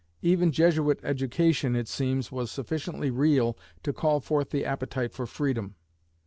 [0.23, 5.75] Even Jesuit education, it seems, was sufficiently real to call forth the appetite for freedom.